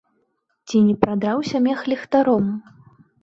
Ці 0.69 0.79
не 0.85 0.95
прадраўся 1.03 1.61
мех 1.67 1.79
ліхтаром? 1.93 2.45